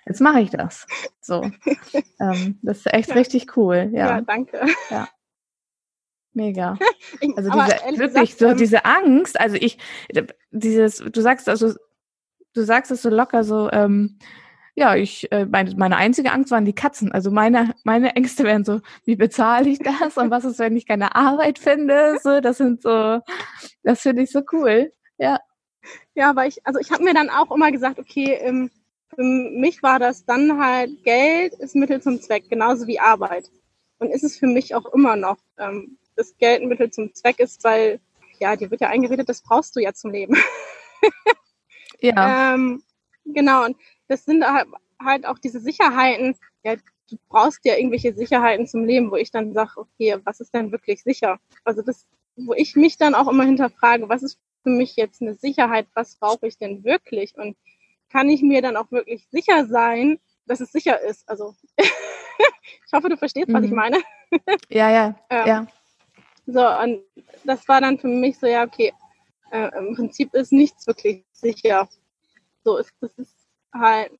[0.05, 0.87] jetzt mache ich das.
[1.21, 1.49] So.
[2.19, 3.15] ähm, das ist echt ja.
[3.15, 3.89] richtig cool.
[3.93, 4.65] Ja, ja danke.
[4.89, 5.07] Ja.
[6.33, 6.77] Mega.
[7.35, 9.77] Also diese, wirklich, gesagt, so ähm, diese Angst, also ich,
[10.51, 11.73] dieses, du sagst also,
[12.53, 14.17] du sagst es so locker so, ähm,
[14.73, 17.11] ja, ich, äh, meine, meine einzige Angst waren die Katzen.
[17.11, 20.87] Also meine, meine Ängste wären so, wie bezahle ich das und was ist, wenn ich
[20.87, 22.17] keine Arbeit finde?
[22.23, 23.19] So, das sind so,
[23.83, 24.93] das finde ich so cool.
[25.17, 25.39] Ja.
[26.13, 28.71] Ja, aber ich, also ich habe mir dann auch immer gesagt, okay, ähm,
[29.15, 33.49] für mich war das dann halt, Geld ist Mittel zum Zweck, genauso wie Arbeit.
[33.99, 37.39] Und ist es für mich auch immer noch, ähm, dass Geld ein Mittel zum Zweck
[37.39, 37.99] ist, weil,
[38.39, 40.35] ja, dir wird ja eingeredet, das brauchst du ja zum Leben.
[42.01, 42.53] ja.
[42.53, 42.83] Ähm,
[43.25, 46.75] genau, und das sind halt auch diese Sicherheiten, ja,
[47.09, 50.71] du brauchst ja irgendwelche Sicherheiten zum Leben, wo ich dann sage, okay, was ist denn
[50.71, 51.39] wirklich sicher?
[51.63, 55.35] Also das, wo ich mich dann auch immer hinterfrage, was ist für mich jetzt eine
[55.35, 57.35] Sicherheit, was brauche ich denn wirklich?
[57.35, 57.57] Und
[58.11, 61.27] kann ich mir dann auch wirklich sicher sein, dass es sicher ist.
[61.29, 63.53] Also ich hoffe, du verstehst, mhm.
[63.53, 63.77] was ich mhm.
[63.77, 63.97] meine.
[64.69, 65.67] ja, ja, ähm, ja.
[66.45, 67.03] So, und
[67.45, 68.91] das war dann für mich so, ja, okay,
[69.51, 71.87] äh, im Prinzip ist nichts wirklich sicher.
[72.63, 73.35] So ist das ist
[73.73, 74.11] halt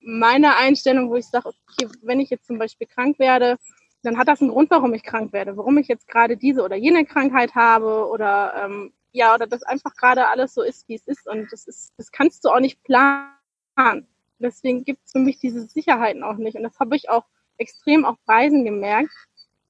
[0.00, 3.58] meine Einstellung, wo ich sage, okay, wenn ich jetzt zum Beispiel krank werde,
[4.02, 6.76] dann hat das einen Grund, warum ich krank werde, warum ich jetzt gerade diese oder
[6.76, 11.06] jene Krankheit habe oder ähm, ja, oder das einfach gerade alles so ist, wie es
[11.06, 11.28] ist.
[11.28, 14.08] Und das ist, das kannst du auch nicht planen.
[14.40, 16.56] Deswegen gibt es für mich diese Sicherheiten auch nicht.
[16.56, 17.24] Und das habe ich auch
[17.56, 19.14] extrem auf Reisen gemerkt.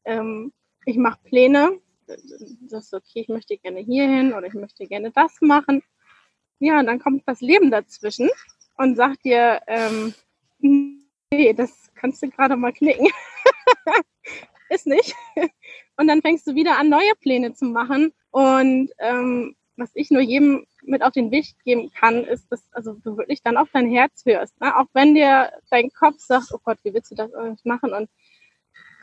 [0.06, 0.52] Ähm,
[0.86, 5.36] ich mache Pläne, das ist okay, ich möchte gerne hierhin oder ich möchte gerne das
[5.42, 5.82] machen.
[6.58, 8.30] Ja, und dann kommt das Leben dazwischen
[8.78, 10.14] und sagt dir, ähm,
[10.58, 13.08] nee, das kannst du gerade mal knicken.
[14.70, 15.14] ist nicht.
[15.98, 18.14] Und dann fängst du wieder an, neue Pläne zu machen.
[18.34, 22.94] Und ähm, was ich nur jedem mit auf den Weg geben kann, ist, dass also
[22.94, 24.60] du wirklich dann auf dein Herz hörst.
[24.60, 24.76] Ne?
[24.76, 27.92] Auch wenn dir dein Kopf sagt, oh Gott, wie willst du das eigentlich machen?
[27.92, 28.10] Und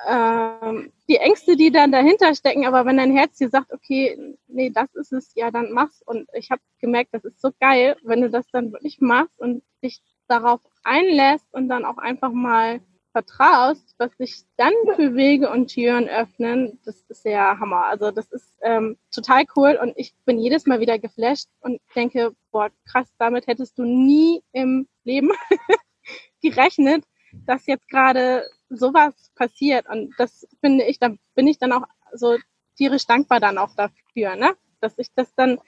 [0.05, 4.69] ähm, die Ängste, die dann dahinter stecken, aber wenn dein Herz dir sagt, okay, nee,
[4.69, 6.01] das ist es, ja, dann mach's.
[6.05, 9.63] Und ich habe gemerkt, das ist so geil, wenn du das dann wirklich machst und
[9.81, 12.81] dich darauf einlässt und dann auch einfach mal
[13.12, 17.86] vertraust, was sich dann für Wege und Türen öffnen, das ist ja Hammer.
[17.86, 22.32] Also das ist ähm, total cool und ich bin jedes Mal wieder geflasht und denke,
[22.52, 25.32] boah, krass, damit hättest du nie im Leben
[26.41, 27.04] gerechnet,
[27.45, 29.88] dass jetzt gerade sowas passiert.
[29.89, 32.38] Und das finde ich, da bin ich dann auch so
[32.78, 34.56] tierisch dankbar dann auch dafür, ne?
[34.80, 35.60] Dass ich das dann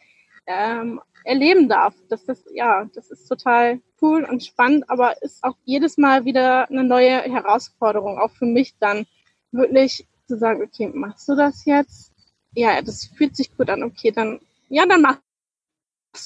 [0.46, 1.94] ähm, erleben darf.
[2.10, 6.70] Das ist, ja, das ist total cool und spannend, aber ist auch jedes Mal wieder
[6.70, 9.06] eine neue Herausforderung, auch für mich dann
[9.52, 12.12] wirklich zu sagen, okay, machst du das jetzt?
[12.54, 15.22] Ja, das fühlt sich gut an, okay, dann, ja, dann machst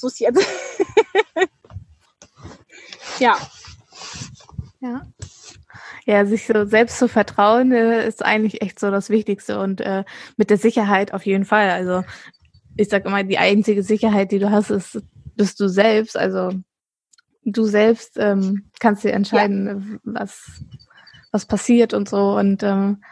[0.02, 0.46] du es jetzt.
[3.20, 3.38] ja.
[4.80, 5.02] Ja.
[6.06, 10.06] Ja, sich so selbst zu vertrauen, äh, ist eigentlich echt so das Wichtigste und äh,
[10.38, 11.70] mit der Sicherheit auf jeden Fall.
[11.70, 12.06] Also
[12.78, 15.02] ich sag immer, die einzige Sicherheit, die du hast, ist,
[15.36, 16.18] bist du selbst.
[16.18, 16.52] Also
[17.44, 20.22] du selbst ähm, kannst dir entscheiden, ja.
[20.22, 20.63] was,
[21.32, 22.38] was passiert und so.
[22.38, 23.04] Und ähm,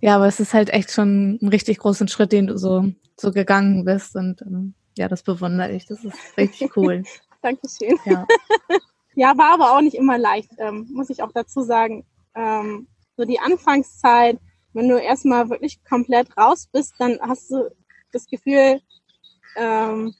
[0.00, 3.32] ja, aber es ist halt echt schon ein richtig großen Schritt, den du so, so
[3.32, 4.16] gegangen bist.
[4.16, 5.86] Und ähm, ja, das bewundere ich.
[5.86, 7.04] Das ist richtig cool.
[7.42, 7.96] Dankeschön.
[8.04, 8.26] Ja.
[9.14, 12.04] ja, war aber auch nicht immer leicht, ähm, muss ich auch dazu sagen.
[12.34, 14.38] Ähm, so die Anfangszeit,
[14.72, 17.70] wenn du erstmal wirklich komplett raus bist, dann hast du
[18.12, 18.80] das Gefühl,
[19.56, 20.14] ähm,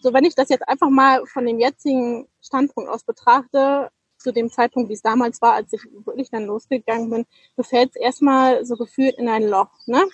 [0.00, 4.50] so wenn ich das jetzt einfach mal von dem jetzigen Standpunkt aus betrachte, zu dem
[4.50, 8.76] Zeitpunkt, wie es damals war, als ich wirklich dann losgegangen bin, du fällst erstmal so
[8.76, 9.70] gefühlt in ein Loch.
[9.86, 10.04] Ne?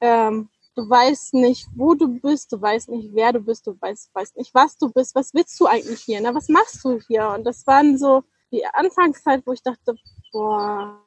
[0.00, 4.14] Ähm, du weißt nicht, wo du bist, du weißt nicht, wer du bist, du weißt,
[4.14, 6.34] weißt nicht, was du bist, was willst du eigentlich hier, ne?
[6.34, 7.28] was machst du hier?
[7.30, 9.96] Und das waren so die Anfangszeit, wo ich dachte,
[10.32, 11.04] boah,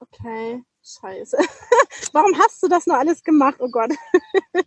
[0.00, 1.38] okay, scheiße.
[2.12, 3.56] Warum hast du das nur alles gemacht?
[3.58, 3.92] Oh Gott.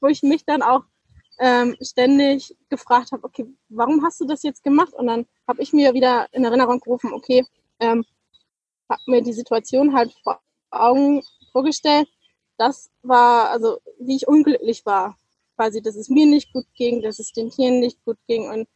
[0.00, 0.82] Wo ich mich dann auch
[1.38, 4.92] ähm, ständig gefragt habe, okay, warum hast du das jetzt gemacht?
[4.94, 7.44] Und dann habe ich mir wieder in Erinnerung gerufen, okay,
[7.80, 8.04] ähm,
[8.88, 10.40] habe mir die Situation halt vor
[10.70, 12.08] Augen vorgestellt.
[12.56, 15.16] Das war, also wie ich unglücklich war,
[15.56, 18.48] quasi, dass es mir nicht gut ging, dass es den Tieren nicht gut ging.
[18.48, 18.68] Und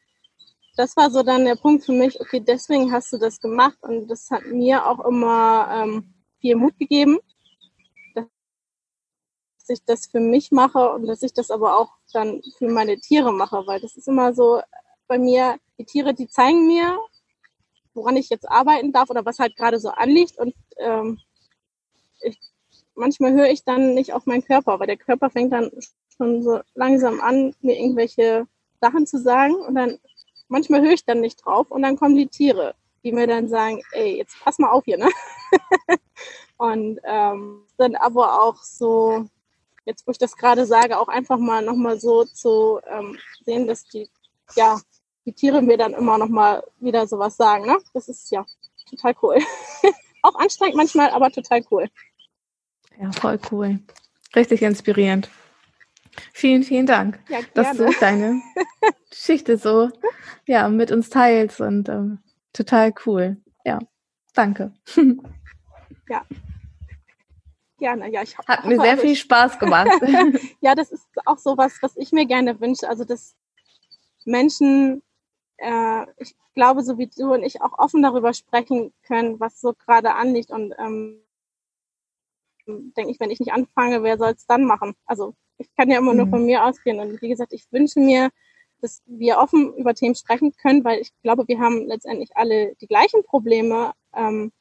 [0.77, 3.79] das war so dann der Punkt für mich, okay, deswegen hast du das gemacht.
[3.83, 7.19] Und das hat mir auch immer ähm, viel Mut gegeben,
[8.15, 8.27] dass
[9.69, 13.33] ich das für mich mache und dass ich das aber auch dann für meine Tiere
[13.33, 14.61] mache, weil das ist immer so
[15.07, 16.99] bei mir, die Tiere, die zeigen mir,
[17.95, 21.19] woran ich jetzt arbeiten darf oder was halt gerade so anliegt und ähm,
[22.23, 22.39] ich,
[22.95, 25.71] manchmal höre ich dann nicht auf meinen Körper, weil der Körper fängt dann
[26.17, 28.47] schon so langsam an, mir irgendwelche
[28.81, 29.99] Sachen zu sagen und dann
[30.49, 32.75] manchmal höre ich dann nicht drauf und dann kommen die Tiere
[33.09, 35.09] die mir dann sagen, ey, jetzt pass mal auf hier, ne?
[36.59, 39.25] und ähm, dann aber auch so,
[39.87, 43.85] jetzt wo ich das gerade sage, auch einfach mal nochmal so zu ähm, sehen, dass
[43.85, 44.11] die,
[44.57, 44.79] ja,
[45.25, 47.79] die Tiere mir dann immer nochmal wieder sowas sagen, ne?
[47.95, 48.45] Das ist ja
[48.91, 49.39] total cool.
[50.23, 51.89] auch anstrengend manchmal, aber total cool.
[53.01, 53.79] Ja, voll cool.
[54.37, 55.31] Richtig inspirierend.
[56.35, 58.43] Vielen, vielen Dank, ja, dass du deine
[59.11, 59.91] Geschichte so
[60.47, 62.19] ja, mit uns teilst und ähm,
[62.59, 63.37] Total cool.
[63.65, 63.79] Ja,
[64.35, 64.73] danke.
[66.11, 66.25] Ja.
[67.79, 69.91] Gerne, ja, ich hab, Hat mir sehr viel Spaß gemacht.
[70.61, 72.89] ja, das ist auch so was, was ich mir gerne wünsche.
[72.89, 73.37] Also, dass
[74.25, 75.03] Menschen,
[75.59, 79.75] äh, ich glaube, so wie du und ich auch offen darüber sprechen können, was so
[79.75, 80.51] gerade anliegt.
[80.51, 81.21] Und ähm,
[82.67, 84.95] denke ich, wenn ich nicht anfange, wer soll es dann machen?
[85.05, 86.19] Also, ich kann ja immer mhm.
[86.19, 87.01] nur von mir ausgehen.
[87.01, 88.31] Und wie gesagt, ich wünsche mir,
[88.81, 92.87] dass wir offen über Themen sprechen können, weil ich glaube, wir haben letztendlich alle die
[92.87, 93.93] gleichen Probleme.
[94.15, 94.53] Ähm,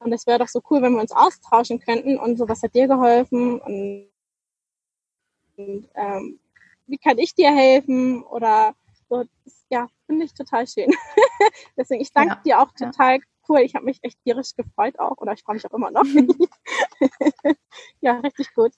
[0.00, 2.74] und es wäre doch so cool, wenn wir uns austauschen könnten und so, was hat
[2.74, 4.08] dir geholfen und,
[5.56, 6.38] und ähm,
[6.86, 8.74] wie kann ich dir helfen oder
[9.08, 10.90] So, das, ja, finde ich total schön.
[11.76, 13.22] Deswegen, ich danke ja, dir auch total ja.
[13.48, 13.60] cool.
[13.60, 16.04] Ich habe mich echt tierisch gefreut auch oder ich freue mich auch immer noch.
[18.00, 18.72] ja, richtig gut.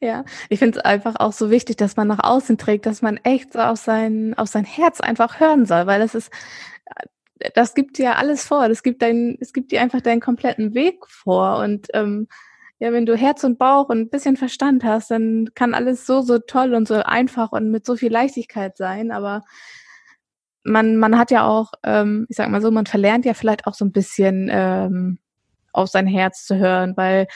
[0.00, 3.16] Ja, ich finde es einfach auch so wichtig, dass man nach außen trägt, dass man
[3.18, 6.30] echt so auf sein, auf sein Herz einfach hören soll, weil das ist,
[7.54, 8.68] das gibt dir alles vor.
[8.68, 11.58] Das gibt dein, es gibt dir einfach deinen kompletten Weg vor.
[11.58, 12.28] Und ähm,
[12.78, 16.22] ja, wenn du Herz und Bauch und ein bisschen Verstand hast, dann kann alles so,
[16.22, 19.10] so toll und so einfach und mit so viel Leichtigkeit sein.
[19.10, 19.42] Aber
[20.62, 23.74] man, man hat ja auch, ähm, ich sag mal so, man verlernt ja vielleicht auch
[23.74, 25.18] so ein bisschen ähm,
[25.72, 27.26] auf sein Herz zu hören, weil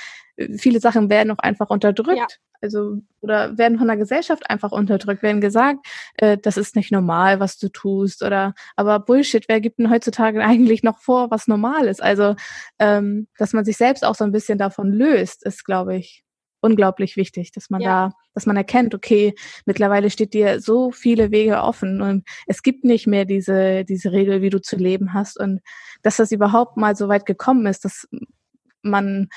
[0.57, 2.18] viele Sachen werden auch einfach unterdrückt.
[2.18, 2.27] Ja
[2.62, 7.40] also oder werden von der Gesellschaft einfach unterdrückt, werden gesagt, äh, das ist nicht normal,
[7.40, 11.87] was du tust oder aber Bullshit, wer gibt denn heutzutage eigentlich noch vor, was normal
[11.88, 12.03] ist?
[12.03, 12.37] Also,
[12.79, 16.25] ähm, dass man sich selbst auch so ein bisschen davon löst, ist, glaube ich,
[16.62, 18.09] unglaublich wichtig, dass man ja.
[18.09, 19.35] da, dass man erkennt, okay,
[19.66, 24.42] mittlerweile steht dir so viele Wege offen und es gibt nicht mehr diese, diese Regel,
[24.42, 25.61] wie du zu leben hast und
[26.03, 28.09] dass das überhaupt mal so weit gekommen ist, dass
[28.83, 29.29] man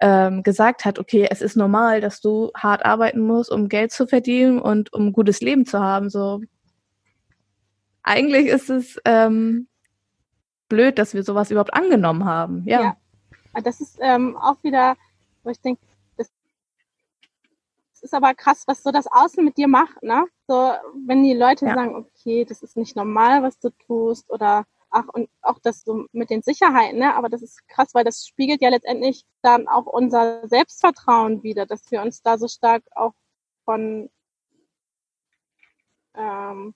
[0.00, 4.06] ähm, gesagt hat, okay, es ist normal, dass du hart arbeiten musst, um Geld zu
[4.06, 6.10] verdienen und um ein gutes Leben zu haben.
[6.10, 6.40] So
[8.02, 9.68] eigentlich ist es ähm,
[10.68, 12.64] blöd, dass wir sowas überhaupt angenommen haben.
[12.64, 12.80] Ja.
[12.82, 12.96] ja.
[13.62, 14.96] Das ist ähm, auch wieder,
[15.42, 15.82] wo ich denke,
[16.16, 16.30] das
[18.02, 20.24] ist aber krass, was so das Außen mit dir macht, ne?
[20.46, 20.72] So,
[21.06, 21.74] wenn die Leute ja.
[21.74, 26.06] sagen, okay, das ist nicht normal, was du tust, oder ach, und auch das so
[26.12, 27.14] mit den Sicherheiten, ne?
[27.14, 31.90] Aber das ist krass, weil das spiegelt ja letztendlich dann auch unser Selbstvertrauen wieder, dass
[31.90, 33.14] wir uns da so stark auch
[33.64, 34.10] von
[36.14, 36.74] ähm,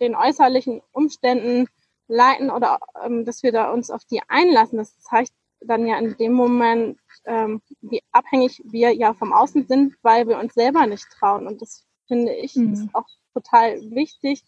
[0.00, 1.68] den äußerlichen Umständen
[2.08, 4.78] leiten oder ähm, dass wir da uns auf die einlassen.
[4.78, 9.96] Das zeigt dann ja in dem Moment, ähm, wie abhängig wir ja vom Außen sind,
[10.02, 11.46] weil wir uns selber nicht trauen.
[11.46, 12.72] Und das finde ich mhm.
[12.72, 14.44] ist auch total wichtig,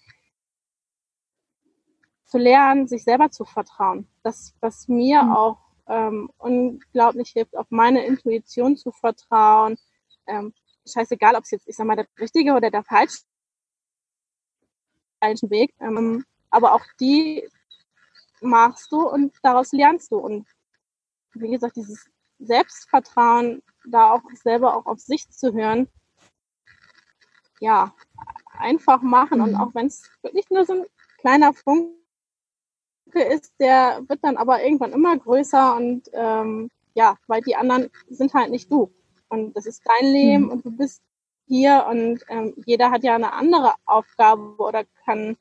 [2.32, 4.08] zu lernen, sich selber zu vertrauen.
[4.22, 5.32] Das, was mir mhm.
[5.32, 9.76] auch ähm, unglaublich hilft, auf meine Intuition zu vertrauen.
[10.26, 10.54] Ähm,
[10.90, 13.20] scheißegal, ob es jetzt, ich sag mal, der richtige oder der falsche
[15.20, 17.46] Weg, ähm, aber auch die
[18.40, 20.16] machst du und daraus lernst du.
[20.16, 20.48] Und
[21.34, 22.06] wie gesagt, dieses
[22.38, 25.86] Selbstvertrauen, da auch selber auch auf sich zu hören,
[27.60, 27.94] ja,
[28.58, 29.38] einfach machen.
[29.38, 29.44] Mhm.
[29.44, 30.86] Und auch wenn es wirklich nur so ein
[31.18, 31.52] kleiner
[33.12, 37.90] Funke ist, der wird dann aber irgendwann immer größer und ähm, ja, weil die anderen
[38.10, 38.90] sind halt nicht du.
[39.28, 40.50] Und das ist dein Leben mhm.
[40.50, 41.02] und du bist
[41.46, 45.36] hier und ähm, jeder hat ja eine andere Aufgabe oder kann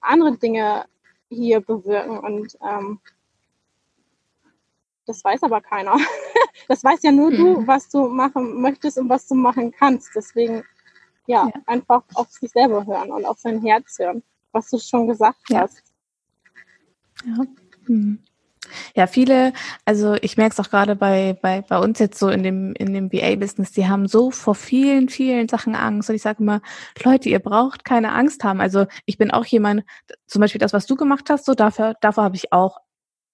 [0.00, 0.84] andere Dinge
[1.28, 3.00] hier bewirken und ähm,
[5.06, 5.96] das weiß aber keiner.
[6.68, 7.36] das weiß ja nur mhm.
[7.36, 10.10] du, was du machen möchtest und was du machen kannst.
[10.14, 10.62] Deswegen
[11.26, 15.08] ja, ja, einfach auf sich selber hören und auf sein Herz hören, was du schon
[15.08, 15.62] gesagt ja.
[15.62, 15.85] hast.
[17.26, 17.44] Ja.
[17.86, 18.18] Hm.
[18.94, 19.52] Ja, viele,
[19.84, 22.92] also ich merke es auch gerade bei, bei, bei uns jetzt so in dem, in
[22.92, 26.08] dem BA-Business, die haben so vor vielen, vielen Sachen Angst.
[26.08, 26.60] Und ich sage immer,
[27.04, 28.60] Leute, ihr braucht keine Angst haben.
[28.60, 29.84] Also ich bin auch jemand,
[30.26, 32.78] zum Beispiel das, was du gemacht hast, so dafür, davor habe ich auch,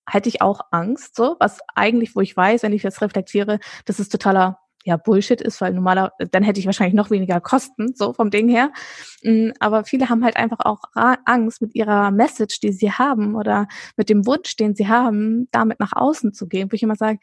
[0.08, 4.00] hätte ich auch Angst, so, was eigentlich, wo ich weiß, wenn ich jetzt reflektiere, das
[4.00, 8.12] ist totaler ja Bullshit ist, weil normaler, dann hätte ich wahrscheinlich noch weniger Kosten, so
[8.12, 8.72] vom Ding her.
[9.22, 13.68] Mm, aber viele haben halt einfach auch Angst mit ihrer Message, die sie haben oder
[13.96, 17.18] mit dem Wunsch, den sie haben, damit nach außen zu gehen, wo ich immer sage,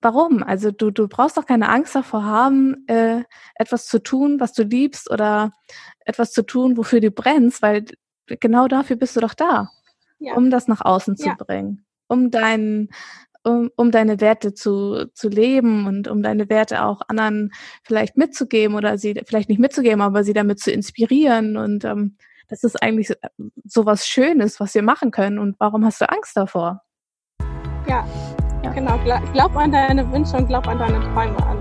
[0.00, 0.42] warum?
[0.42, 3.22] Also du, du brauchst doch keine Angst davor haben, äh,
[3.54, 5.52] etwas zu tun, was du liebst oder
[6.00, 7.84] etwas zu tun, wofür du brennst, weil
[8.26, 9.70] genau dafür bist du doch da,
[10.18, 10.34] ja.
[10.34, 11.34] um das nach außen zu ja.
[11.34, 12.90] bringen um deinen
[13.44, 17.50] um, um deine Werte zu, zu leben und um deine Werte auch anderen
[17.82, 21.56] vielleicht mitzugeben oder sie vielleicht nicht mitzugeben, aber sie damit zu inspirieren.
[21.56, 22.16] Und ähm,
[22.48, 23.12] das ist eigentlich
[23.64, 25.38] so was Schönes, was wir machen können.
[25.38, 26.82] Und warum hast du Angst davor?
[27.88, 28.06] Ja,
[28.62, 28.72] ja.
[28.72, 28.98] genau.
[29.32, 31.58] Glaub an deine Wünsche und glaub an deine Träume an.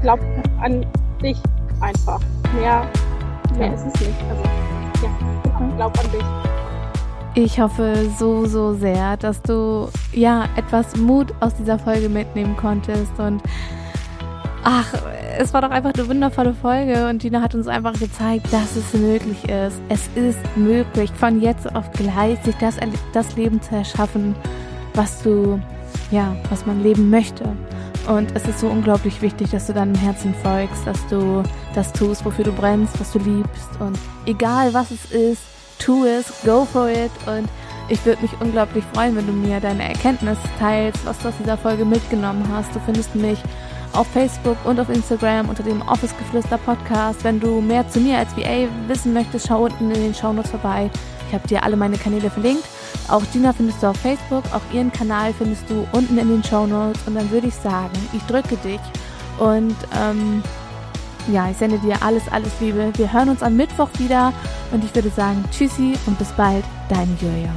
[0.00, 0.20] Glaub
[0.60, 0.86] an
[1.22, 1.38] dich
[1.80, 2.20] einfach.
[2.54, 2.90] Mehr,
[3.58, 3.74] mehr ja.
[3.74, 4.22] ist es nicht.
[4.30, 4.42] Also,
[5.02, 6.55] ja, glaub an dich.
[7.38, 13.12] Ich hoffe so, so sehr, dass du ja etwas Mut aus dieser Folge mitnehmen konntest
[13.18, 13.42] und
[14.64, 14.94] ach,
[15.38, 18.94] es war doch einfach eine wundervolle Folge und Dina hat uns einfach gezeigt, dass es
[18.94, 19.78] möglich ist.
[19.90, 22.78] Es ist möglich, von jetzt auf gleich sich das,
[23.12, 24.34] das Leben zu erschaffen,
[24.94, 25.60] was du,
[26.10, 27.44] ja, was man leben möchte.
[28.08, 31.42] Und es ist so unglaublich wichtig, dass du deinem Herzen folgst, dass du
[31.74, 33.78] das tust, wofür du brennst, was du liebst.
[33.78, 37.48] Und egal was es ist, tu es, go for it und
[37.88, 41.56] ich würde mich unglaublich freuen, wenn du mir deine Erkenntnis teilst, was du aus dieser
[41.56, 42.74] Folge mitgenommen hast.
[42.74, 43.38] Du findest mich
[43.92, 47.22] auf Facebook und auf Instagram unter dem Office Geflüster Podcast.
[47.22, 50.90] Wenn du mehr zu mir als VA wissen möchtest, schau unten in den Shownotes vorbei.
[51.28, 52.64] Ich habe dir alle meine Kanäle verlinkt.
[53.08, 57.02] Auch Gina findest du auf Facebook, auch ihren Kanal findest du unten in den Shownotes.
[57.06, 58.80] Und dann würde ich sagen, ich drücke dich
[59.38, 60.42] und ähm,
[61.32, 62.92] ja, ich sende dir alles, alles Liebe.
[62.96, 64.32] Wir hören uns am Mittwoch wieder
[64.72, 67.54] und ich würde sagen, tschüssi und bis bald, deine Julia.